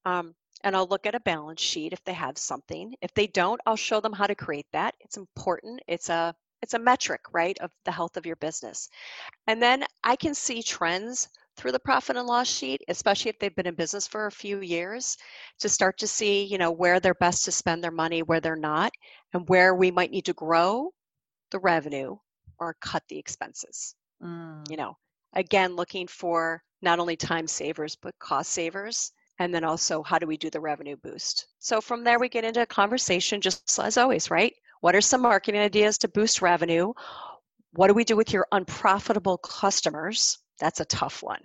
[0.06, 2.96] Um, and I'll look at a balance sheet if they have something.
[3.02, 4.96] If they don't, I'll show them how to create that.
[5.02, 5.82] It's important.
[5.88, 8.88] It's a it's a metric, right, of the health of your business.
[9.48, 13.56] And then I can see trends through the profit and loss sheet, especially if they've
[13.56, 15.18] been in business for a few years,
[15.60, 18.56] to start to see, you know, where they're best to spend their money, where they're
[18.56, 18.94] not,
[19.34, 20.90] and where we might need to grow
[21.52, 22.16] the revenue
[22.58, 23.96] or cut the expenses.
[24.24, 24.70] Mm.
[24.70, 24.98] You know,
[25.34, 29.12] again, looking for not only time savers, but cost savers.
[29.40, 31.48] And then also, how do we do the revenue boost?
[31.58, 34.54] So from there, we get into a conversation, just as always, right?
[34.82, 36.94] What are some marketing ideas to boost revenue?
[37.72, 40.38] What do we do with your unprofitable customers?
[40.60, 41.42] That's a tough one.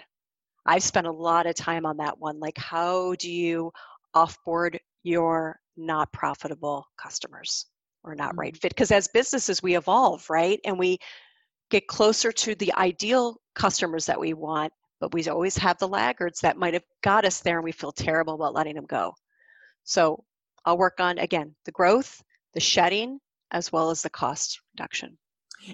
[0.66, 2.38] I've spent a lot of time on that one.
[2.40, 3.72] Like, how do you
[4.14, 7.66] offboard your not profitable customers
[8.04, 8.58] or not right mm-hmm.
[8.58, 8.70] fit?
[8.70, 10.60] Because as businesses, we evolve, right?
[10.66, 10.98] And we
[11.70, 16.40] get closer to the ideal customers that we want but we always have the laggards
[16.40, 19.14] that might have got us there and we feel terrible about letting them go.
[19.84, 20.24] So
[20.64, 22.22] I'll work on, again, the growth,
[22.54, 25.16] the shedding, as well as the cost reduction.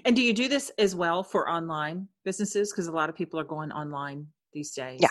[0.05, 2.71] And do you do this as well for online businesses?
[2.71, 4.99] Because a lot of people are going online these days.
[5.01, 5.09] Yeah.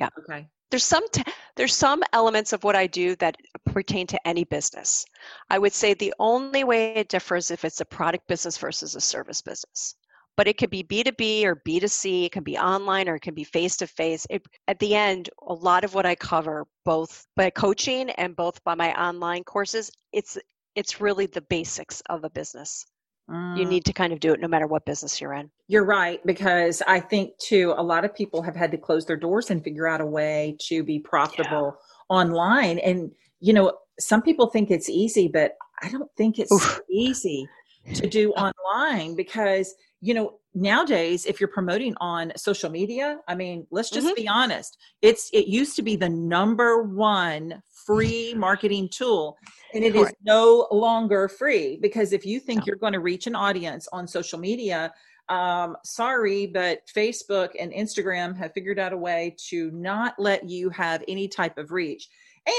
[0.00, 0.08] Yeah.
[0.18, 0.48] Okay.
[0.70, 1.22] There's some t-
[1.56, 5.04] there's some elements of what I do that pertain to any business.
[5.48, 9.00] I would say the only way it differs if it's a product business versus a
[9.00, 9.94] service business
[10.36, 13.44] but it could be B2B or B2C, it can be online or it can be
[13.44, 14.26] face to face.
[14.68, 18.74] At the end, a lot of what I cover, both by coaching and both by
[18.74, 20.38] my online courses, it's
[20.74, 22.84] it's really the basics of a business.
[23.30, 23.58] Mm.
[23.58, 25.50] You need to kind of do it no matter what business you're in.
[25.68, 29.16] You're right, because I think too, a lot of people have had to close their
[29.16, 31.76] doors and figure out a way to be profitable
[32.10, 32.16] yeah.
[32.16, 32.78] online.
[32.80, 37.48] And, you know, some people think it's easy, but I don't think it's easy
[37.94, 43.66] to do online because you know nowadays if you're promoting on social media i mean
[43.70, 44.14] let's just mm-hmm.
[44.14, 49.36] be honest it's it used to be the number one free marketing tool
[49.72, 52.64] and it is no longer free because if you think no.
[52.66, 54.92] you're going to reach an audience on social media
[55.30, 60.68] um, sorry but facebook and instagram have figured out a way to not let you
[60.68, 62.08] have any type of reach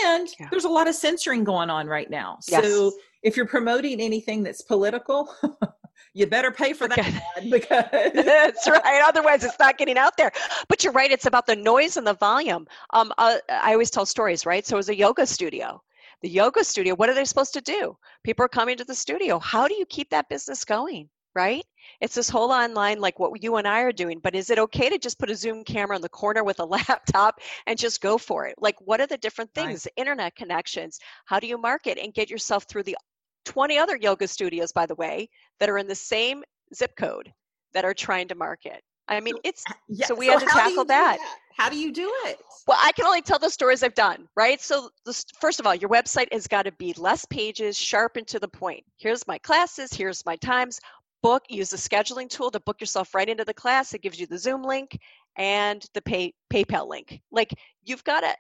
[0.07, 0.47] and yeah.
[0.49, 2.63] there's a lot of censoring going on right now yes.
[2.63, 5.31] so if you're promoting anything that's political
[6.13, 7.85] you better pay for that because
[8.25, 9.03] that's right.
[9.05, 10.31] Otherwise it's not getting out there.
[10.67, 11.11] But you're right.
[11.11, 12.67] It's about the noise and the volume.
[12.91, 14.65] Um, uh, i always tell stories right?
[14.65, 15.81] So it was a yoga studio.
[16.21, 17.97] The yoga studio what are they supposed to do?
[18.23, 19.39] People are coming to the studio.
[19.39, 21.65] How do you keep that business going right?
[21.99, 24.89] It's this whole online like what you and i are doing but is it okay
[24.89, 28.17] to just put a zoom camera in the corner with a laptop and just go
[28.17, 28.55] for it?
[28.57, 29.85] Like what are the different things?
[29.85, 30.01] Right.
[30.01, 30.99] internet connections.
[31.25, 32.97] How do you market and get yourself through the
[33.45, 35.29] 20 other yoga studios, by the way,
[35.59, 37.31] that are in the same zip code
[37.73, 38.81] that are trying to market.
[39.07, 40.07] I mean, it's yeah.
[40.07, 41.17] so we so had to tackle that.
[41.17, 41.37] that.
[41.57, 42.37] How do you do it?
[42.67, 44.59] Well, I can only tell the stories I've done, right?
[44.59, 48.27] So, this, first of all, your website has got to be less pages, sharp and
[48.27, 48.83] to the point.
[48.97, 50.79] Here's my classes, here's my times.
[51.21, 53.93] Book, use the scheduling tool to book yourself right into the class.
[53.93, 54.99] It gives you the Zoom link
[55.37, 57.21] and the pay, PayPal link.
[57.31, 57.53] Like,
[57.83, 58.35] you've got to,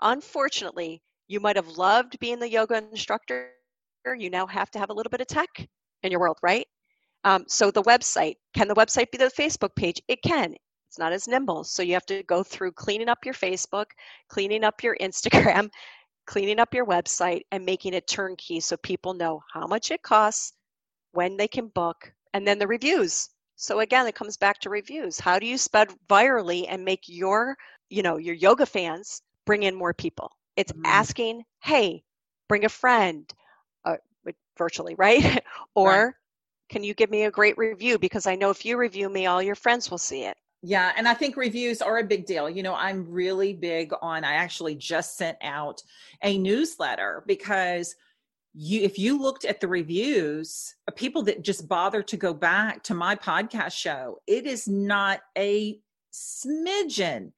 [0.00, 3.50] unfortunately, you might have loved being the yoga instructor.
[4.14, 5.68] You now have to have a little bit of tech
[6.02, 6.66] in your world, right?
[7.24, 10.00] Um, so the website, can the website be the Facebook page?
[10.08, 10.54] It can.
[10.88, 11.64] It's not as nimble.
[11.64, 13.86] So you have to go through cleaning up your Facebook,
[14.28, 15.70] cleaning up your Instagram,
[16.26, 20.52] cleaning up your website, and making it turnkey so people know how much it costs,
[21.12, 23.28] when they can book, and then the reviews.
[23.56, 25.18] So again, it comes back to reviews.
[25.18, 27.56] How do you spread virally and make your,
[27.88, 30.30] you know, your yoga fans bring in more people?
[30.56, 30.86] It's mm-hmm.
[30.86, 32.02] asking, hey,
[32.48, 33.32] bring a friend,
[33.86, 33.96] uh,
[34.58, 35.42] virtually, right?
[35.74, 36.14] or right.
[36.68, 37.98] can you give me a great review?
[37.98, 40.36] Because I know if you review me, all your friends will see it.
[40.62, 42.50] Yeah, and I think reviews are a big deal.
[42.50, 45.82] You know, I'm really big on I actually just sent out
[46.22, 47.94] a newsletter because
[48.52, 52.82] you if you looked at the reviews, uh, people that just bother to go back
[52.84, 55.78] to my podcast show, it is not a
[56.12, 57.32] smidgen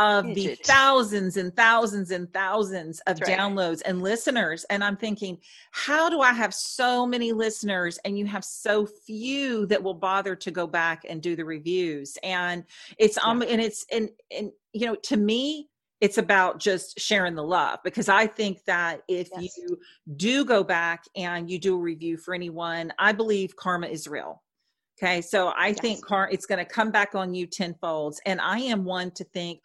[0.00, 5.38] of the thousands and thousands and thousands of That's downloads and listeners and i'm thinking
[5.72, 10.34] how do i have so many listeners and you have so few that will bother
[10.36, 12.64] to go back and do the reviews and
[12.98, 15.68] it's um and it's and and you know to me
[16.00, 19.54] it's about just sharing the love because I think that if yes.
[19.58, 19.78] you
[20.16, 24.42] do go back and you do a review for anyone, I believe karma is real.
[25.02, 25.80] Okay, so I yes.
[25.80, 29.24] think car it's going to come back on you tenfold, and I am one to
[29.24, 29.60] think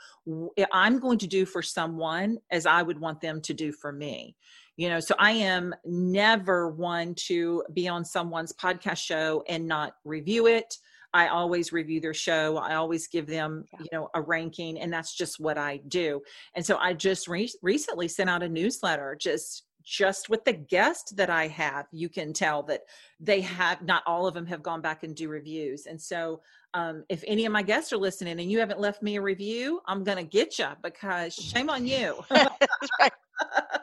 [0.57, 3.91] eh, I'm going to do for someone as I would want them to do for
[3.91, 4.35] me.
[4.77, 9.95] You know, so I am never one to be on someone's podcast show and not
[10.05, 10.77] review it.
[11.13, 12.57] I always review their show.
[12.57, 16.21] I always give them, you know, a ranking, and that's just what I do.
[16.55, 21.15] And so I just re- recently sent out a newsletter just just with the guest
[21.15, 22.81] that I have, you can tell that
[23.19, 25.85] they have not all of them have gone back and do reviews.
[25.85, 26.41] And so,
[26.73, 29.81] um, if any of my guests are listening and you haven't left me a review,
[29.85, 32.21] I'm to get you because shame on you.
[32.31, 33.13] right.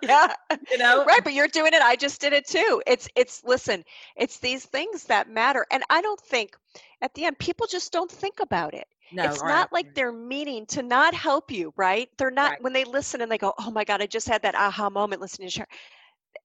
[0.03, 0.35] Yeah.
[0.71, 1.23] you know, right.
[1.25, 1.81] But you're doing it.
[1.81, 2.83] I just did it too.
[2.87, 3.85] It's, it's, listen,
[4.17, 5.65] it's these things that matter.
[5.71, 6.57] And I don't think
[7.01, 8.89] at the end, people just don't think about it.
[9.13, 9.49] No, it's right.
[9.49, 12.09] not like they're meaning to not help you, right?
[12.19, 12.63] They're not right.
[12.63, 15.21] when they listen and they go, "Oh my god, I just had that aha moment
[15.21, 15.67] listening to her."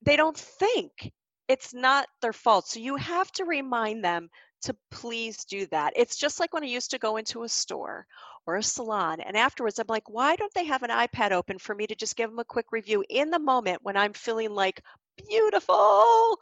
[0.01, 1.11] They don't think.
[1.47, 2.67] It's not their fault.
[2.67, 4.29] So you have to remind them
[4.63, 5.93] to please do that.
[5.95, 8.05] It's just like when I used to go into a store
[8.45, 11.73] or a salon and afterwards I'm like, "Why don't they have an iPad open for
[11.73, 14.81] me to just give them a quick review in the moment when I'm feeling like
[15.29, 16.37] beautiful?"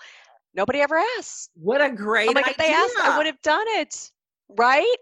[0.55, 1.49] Nobody ever asks.
[1.55, 2.67] What a oh great oh my God, idea.
[2.67, 4.11] They asked, I would have done it.
[4.47, 4.95] Right?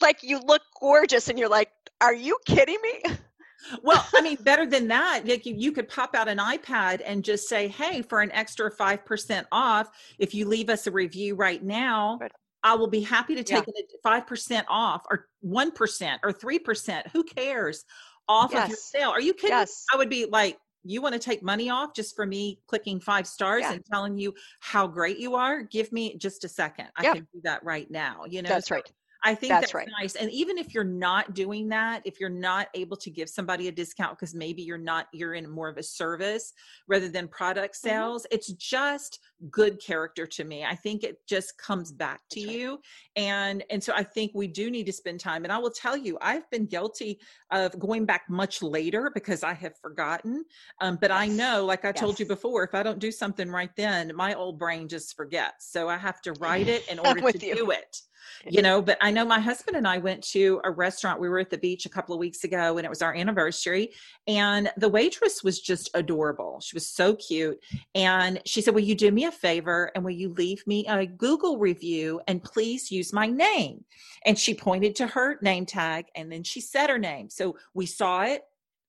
[0.00, 3.02] Like you look gorgeous and you're like, are you kidding me?
[3.82, 7.24] well, I mean, better than that, like you, you could pop out an iPad and
[7.24, 11.62] just say, hey, for an extra 5% off, if you leave us a review right
[11.62, 12.18] now,
[12.62, 14.20] I will be happy to take yeah.
[14.20, 17.08] 5% off or 1% or 3%.
[17.12, 17.84] Who cares?
[18.28, 18.64] Off yes.
[18.64, 19.10] of your sale.
[19.10, 19.50] Are you kidding?
[19.50, 19.84] Yes.
[19.92, 23.26] I would be like, you want to take money off just for me clicking five
[23.26, 23.72] stars yeah.
[23.72, 25.62] and telling you how great you are?
[25.62, 26.86] Give me just a second.
[26.96, 27.14] I yep.
[27.16, 28.24] can do that right now.
[28.28, 28.92] You know, that's so right.
[29.22, 29.88] I think that's, that's right.
[30.00, 30.14] nice.
[30.14, 33.72] And even if you're not doing that, if you're not able to give somebody a
[33.72, 36.52] discount because maybe you're not, you're in more of a service
[36.88, 37.88] rather than product mm-hmm.
[37.88, 38.36] sales, mm-hmm.
[38.36, 40.64] it's just good character to me.
[40.64, 42.70] I think it just comes back to that's you.
[42.70, 42.80] Right.
[43.16, 45.44] And and so I think we do need to spend time.
[45.44, 47.18] And I will tell you, I've been guilty
[47.50, 50.44] of going back much later because I have forgotten.
[50.80, 51.20] Um, but yes.
[51.20, 52.00] I know, like I yes.
[52.00, 55.70] told you before, if I don't do something right then, my old brain just forgets.
[55.70, 57.54] So I have to write it in order to you.
[57.54, 58.00] do it
[58.48, 61.20] you know but i know my husband and i went to a restaurant.
[61.20, 63.92] We were at the beach a couple of weeks ago and it was our anniversary
[64.26, 66.60] and the waitress was just adorable.
[66.60, 67.58] She was so cute
[67.94, 71.06] and she said will you do me a favor and will you leave me a
[71.06, 73.84] google review and please use my name?
[74.26, 77.30] And she pointed to her name tag and then she said her name.
[77.30, 78.42] So we saw it.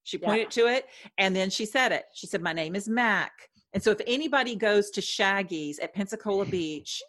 [0.04, 0.64] She pointed yeah.
[0.64, 0.86] to it
[1.18, 2.06] and then she said it.
[2.14, 3.32] She said my name is mac.
[3.74, 7.02] And so if anybody goes to shaggy's at pensacola beach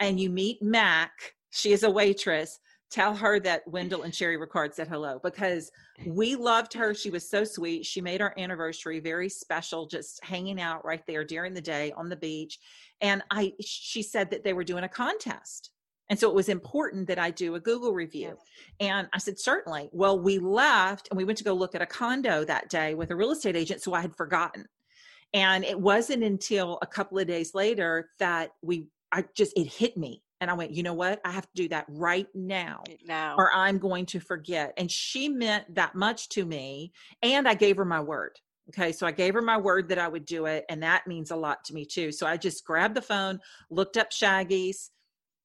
[0.00, 1.12] and you meet mac
[1.52, 2.58] she is a waitress.
[2.90, 5.70] Tell her that Wendell and Sherry Ricard said hello because
[6.04, 6.92] we loved her.
[6.92, 7.86] She was so sweet.
[7.86, 12.10] She made our anniversary very special, just hanging out right there during the day on
[12.10, 12.58] the beach.
[13.00, 15.70] And I, she said that they were doing a contest.
[16.10, 18.36] And so it was important that I do a Google review.
[18.80, 19.88] And I said, certainly.
[19.92, 23.10] Well, we left and we went to go look at a condo that day with
[23.10, 23.80] a real estate agent.
[23.80, 24.66] So I had forgotten.
[25.32, 29.96] And it wasn't until a couple of days later that we, I just, it hit
[29.96, 31.20] me And I went, you know what?
[31.24, 32.82] I have to do that right now.
[33.06, 33.36] Now.
[33.38, 34.74] Or I'm going to forget.
[34.76, 36.90] And she meant that much to me.
[37.22, 38.40] And I gave her my word.
[38.70, 38.90] Okay.
[38.90, 40.64] So I gave her my word that I would do it.
[40.68, 42.10] And that means a lot to me too.
[42.10, 43.38] So I just grabbed the phone,
[43.70, 44.90] looked up Shaggy's,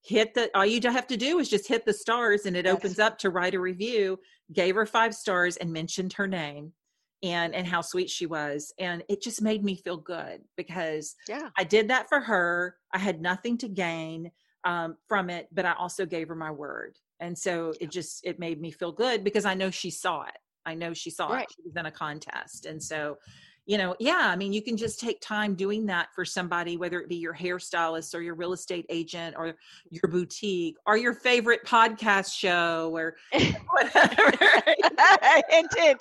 [0.01, 2.73] hit the, all you have to do is just hit the stars and it Yes.
[2.75, 4.17] opens up to write a review,
[4.51, 6.73] gave her five stars and mentioned her name
[7.23, 11.49] and and how sweet she was and it just made me feel good because Yeah.
[11.57, 14.29] i did that for her i had nothing to gain
[14.72, 16.93] um, from it but i also gave her my word.
[17.20, 20.38] And so it just it made me feel good because i know she saw it.
[20.72, 21.43] I know she saw Right.
[21.43, 22.65] it she was in a contest.
[22.72, 23.18] And so
[23.70, 27.01] you know yeah i mean you can just take time doing that for somebody whether
[27.01, 29.45] it be your hairstylist or your real estate agent or
[29.89, 33.15] your boutique or your favorite podcast show or
[33.74, 34.32] whatever.
[35.59, 35.97] It did.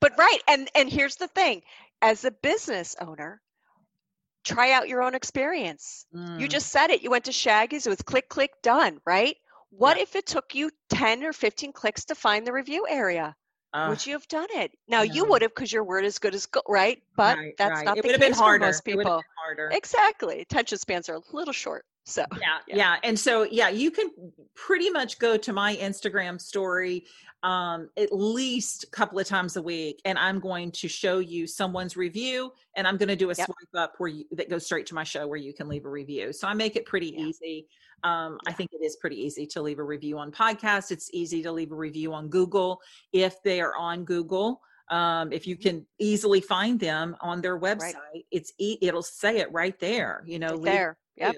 [0.00, 1.62] But right, and and here's the thing:
[2.00, 3.40] as a business owner,
[4.44, 6.06] try out your own experience.
[6.12, 6.48] You Mm.
[6.48, 7.02] just said it.
[7.02, 7.86] You went to Shaggy's.
[7.86, 9.00] It was click, click, done.
[9.06, 9.36] Right?
[9.70, 10.02] What Yeah.
[10.04, 13.36] if it took you ten or fifteen clicks to find the review area?
[13.72, 13.88] Ugh.
[13.90, 14.72] would you have done it?
[14.88, 17.00] Now you would have because your word is good as gold, right?
[17.14, 17.84] But Right, that's right.
[17.84, 18.64] not it the case been harder.
[18.64, 19.16] for most It would have people.
[19.18, 19.70] been harder.
[19.72, 20.40] Exactly.
[20.40, 21.84] Attention spans are a little short.
[22.04, 22.76] So yeah, Yeah.
[22.76, 24.10] yeah, And so, yeah, you can
[24.54, 27.04] pretty much go to my Instagram story
[27.42, 31.46] um, at least a couple of times a week, and I'm going to show you
[31.46, 33.46] someone's review, and I'm going to do a Yep.
[33.46, 35.88] swipe up where you that goes straight to my show where you can leave a
[35.88, 36.34] review.
[36.34, 37.24] So I make it pretty Yeah.
[37.24, 37.66] easy.
[38.02, 40.90] Um, I think it is pretty easy to leave a review on podcast.
[40.90, 42.82] It's easy to leave a review on Google
[43.12, 44.60] if they are on Google.
[44.90, 47.94] Um, if you can easily find them on their website,
[48.30, 50.22] it's e- it'll say it right there.
[50.26, 50.98] You know, right there.
[51.16, 51.36] Yep.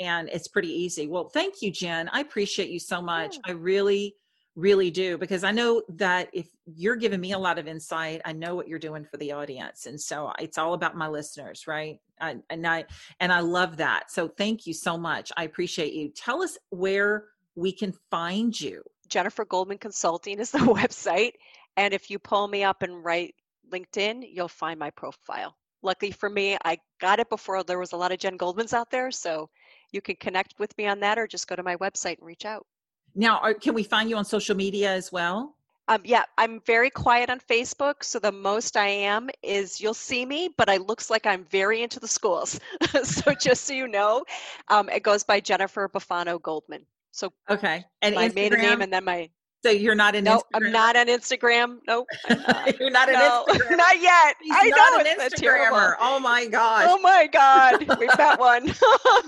[0.00, 1.06] And it's pretty easy.
[1.06, 2.08] Well, thank you, Jen.
[2.12, 3.36] I appreciate you so much.
[3.36, 3.40] Yeah.
[3.46, 4.14] I really,
[4.54, 8.32] really do because I know that if you're giving me a lot of insight, I
[8.32, 11.98] know what you're doing for the audience, and so it's all about my listeners, right?
[12.20, 12.84] I, and I
[13.20, 14.10] and I love that.
[14.10, 15.32] So thank you so much.
[15.36, 16.10] I appreciate you.
[16.10, 18.82] Tell us where we can find you.
[19.08, 21.32] Jennifer Goldman Consulting is the website.
[21.76, 23.34] And if you pull me up and write
[23.70, 25.54] LinkedIn, you'll find my profile.
[25.82, 28.90] Luckily for me, I got it before there was a lot of Jen Goldmans out
[28.90, 29.10] there.
[29.10, 29.48] So
[29.92, 32.44] you can connect with me on that or just go to my website and reach
[32.44, 32.66] out.
[33.14, 35.54] Now, are, can we find you on social media as well?
[35.88, 38.04] Um, yeah, I'm very quiet on Facebook.
[38.04, 41.82] So the most I am is you'll see me, but I looks like I'm very
[41.82, 42.60] into the schools.
[43.02, 44.24] so just so you know,
[44.68, 46.84] um, it goes by Jennifer Bufano Goldman.
[47.10, 48.82] So Okay, and my maiden name Instagram?
[48.82, 49.30] and then my
[49.64, 50.42] so you're not in no, Instagram.
[50.54, 51.78] I'm not on Instagram.
[51.86, 52.06] Nope.
[52.28, 52.78] Not.
[52.78, 53.76] you're not no, Instagram.
[53.76, 54.36] not yet.
[54.40, 55.40] She's I not know an it's.
[55.40, 55.94] Instagrammer.
[56.00, 56.86] Oh my gosh.
[56.88, 58.72] Oh my God, we've got one.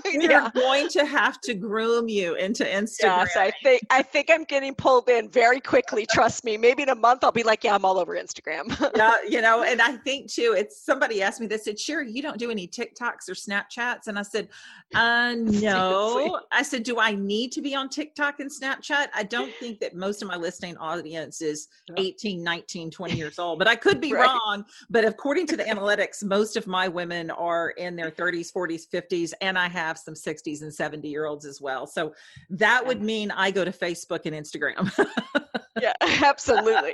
[0.05, 0.49] We're yeah.
[0.53, 3.25] going to have to groom you into Instagram.
[3.25, 6.05] Yes, I think I think I'm getting pulled in very quickly.
[6.09, 6.55] Trust me.
[6.57, 8.69] Maybe in a month I'll be like, yeah, I'm all over Instagram.
[8.95, 12.21] yeah, you know, and I think too, it's somebody asked me, they said, Sure, you
[12.21, 14.07] don't do any TikToks or Snapchats.
[14.07, 14.47] And I said,
[14.95, 16.39] uh no.
[16.51, 19.07] I said, Do I need to be on TikTok and Snapchat?
[19.13, 21.95] I don't think that most of my listening audience is No.
[21.97, 24.27] 18, 19, 20 years old, but I could be Right.
[24.27, 24.65] wrong.
[24.89, 29.33] But according to the analytics, most of my women are in their 30s, 40s, 50s,
[29.41, 31.87] and I have some 60s and 70 year olds as well.
[31.87, 32.13] So
[32.49, 34.91] that would mean I go to Facebook and Instagram.
[35.81, 35.93] yeah,
[36.23, 36.93] absolutely.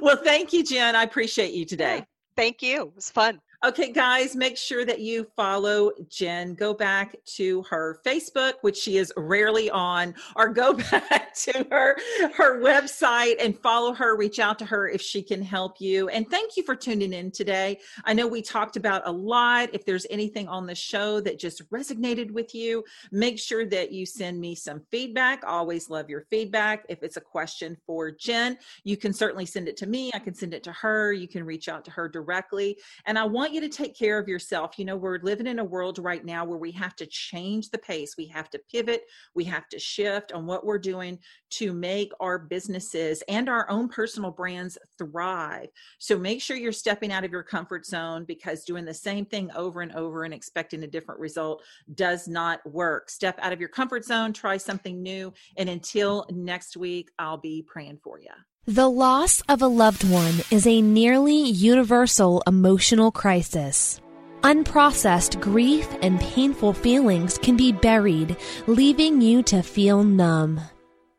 [0.00, 0.94] well, thank you, Jen.
[0.96, 1.96] I appreciate you today.
[1.98, 2.04] Yeah.
[2.36, 2.82] Thank you.
[2.82, 3.40] It was fun.
[3.64, 6.54] Okay, guys, make sure that you follow Jen.
[6.54, 11.96] Go back to her Facebook, which she is rarely on, or go back to her
[12.34, 14.16] her website and follow her.
[14.16, 16.08] Reach out to her if she can help you.
[16.08, 17.78] And thank you for tuning in today.
[18.04, 19.68] I know we talked about a lot.
[19.72, 22.82] If there's anything on the show that just resonated with you,
[23.12, 25.44] make sure that you send me some feedback.
[25.46, 26.84] Always love your feedback.
[26.88, 30.10] If it's a question for Jen, you can certainly send it to me.
[30.14, 31.12] I can send it to her.
[31.12, 32.76] You can reach out to her directly.
[33.06, 34.78] And I you to take care of yourself.
[34.78, 37.78] You know, we're living in a world right now where we have to change the
[37.78, 38.16] pace.
[38.16, 39.02] We have to pivot.
[39.34, 41.18] We have to shift on what we're doing
[41.50, 45.68] to make our businesses and our own personal brands thrive.
[45.98, 49.50] So make sure you're stepping out of your comfort zone because doing the same thing
[49.54, 51.62] over and over and expecting a different result
[51.94, 53.10] does not work.
[53.10, 55.32] Step out of your comfort zone, try something new.
[55.56, 58.30] And until next week, I'll be praying for you.
[58.68, 64.00] The loss of a loved one is a nearly universal emotional crisis.
[64.42, 68.36] Unprocessed grief and painful feelings can be buried,
[68.68, 70.60] leaving you to feel numb.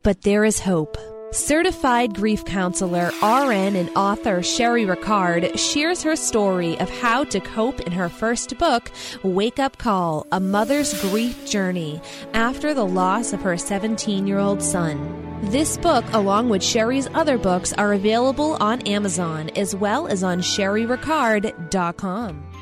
[0.03, 0.97] But there is hope.
[1.33, 7.81] Certified grief counselor, RN, and author Sherry Ricard shares her story of how to cope
[7.81, 8.89] in her first book,
[9.21, 11.99] Wake Up Call A Mother's Grief Journey,
[12.33, 15.32] after the loss of her 17 year old son.
[15.51, 20.39] This book, along with Sherry's other books, are available on Amazon as well as on
[20.39, 22.52] sherryricard.com.